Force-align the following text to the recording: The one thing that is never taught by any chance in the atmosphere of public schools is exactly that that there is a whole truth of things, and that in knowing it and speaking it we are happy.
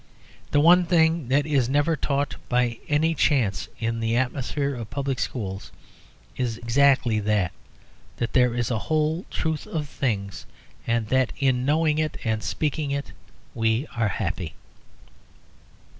The 0.49 0.59
one 0.59 0.87
thing 0.87 1.27
that 1.27 1.45
is 1.45 1.69
never 1.69 1.95
taught 1.95 2.35
by 2.49 2.79
any 2.89 3.13
chance 3.13 3.67
in 3.79 3.99
the 3.99 4.15
atmosphere 4.17 4.73
of 4.73 4.89
public 4.89 5.19
schools 5.19 5.71
is 6.35 6.57
exactly 6.57 7.19
that 7.19 7.51
that 8.17 8.33
there 8.33 8.55
is 8.55 8.71
a 8.71 8.79
whole 8.89 9.25
truth 9.29 9.67
of 9.67 9.87
things, 9.87 10.47
and 10.87 11.07
that 11.09 11.31
in 11.39 11.65
knowing 11.65 11.99
it 11.99 12.17
and 12.23 12.41
speaking 12.41 12.89
it 12.89 13.11
we 13.53 13.85
are 13.95 14.07
happy. 14.07 14.55